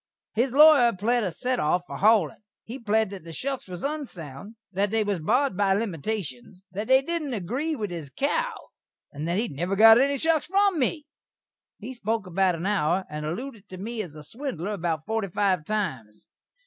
His 0.33 0.51
lawyer 0.51 0.93
pled 0.97 1.23
a 1.23 1.31
set 1.31 1.59
off 1.59 1.83
for 1.85 1.97
haulin'. 1.97 2.41
He 2.63 2.79
pled 2.79 3.11
that 3.11 3.23
the 3.23 3.31
shuks 3.31 3.67
was 3.67 3.83
unsound; 3.83 4.55
that 4.71 4.89
they 4.89 5.03
was 5.03 5.19
barred 5.19 5.55
by 5.55 5.75
limitashuns; 5.75 6.63
that 6.71 6.87
they 6.87 7.03
didn't 7.03 7.35
agree 7.35 7.75
with 7.75 7.91
his 7.91 8.09
cow; 8.09 8.51
and 9.11 9.27
that 9.27 9.37
he 9.37 9.47
never 9.47 9.75
got 9.75 10.01
any 10.01 10.17
shuks 10.17 10.47
from 10.47 10.79
me. 10.79 11.05
He 11.77 11.93
spoak 11.93 12.25
about 12.25 12.59
a 12.59 12.65
hour, 12.65 13.05
and 13.11 13.27
allooded 13.27 13.69
to 13.69 13.77
me 13.77 14.01
as 14.01 14.15
a 14.15 14.23
swindler 14.23 14.71
about 14.71 15.05
forty 15.05 15.27
five 15.27 15.65
times. 15.65 16.25